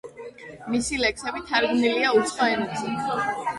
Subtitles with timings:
[0.75, 2.99] მისი ლექსები თარგმნილია უცხო ენებზე.